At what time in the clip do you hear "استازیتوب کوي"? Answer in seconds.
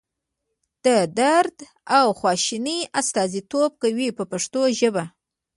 2.99-4.09